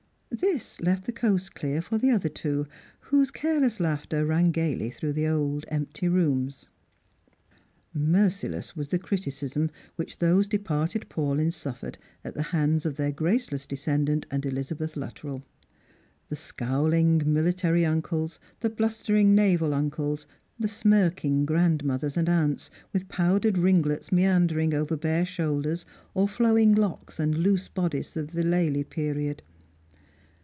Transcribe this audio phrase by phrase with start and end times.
[0.33, 2.65] This left the coast clear for the other two,
[3.01, 6.67] whose careless laughter rang gaily through the old empty rooms.
[7.93, 10.91] Merciless was the criticism 106 Strang&n and Pilgrims.
[10.95, 15.43] which those departed Paulyns suffered at the hands of their graceless descendant and Ehzabeth Luttrell.
[16.29, 20.25] The scowhng miUtary uncles, the blustering naval uncles,
[20.57, 26.73] the smirking grand mothers and aunts, with powdered ringlets meandering over bare shoulders, or flowing
[26.73, 29.43] locks and loose bodice of the Lely period.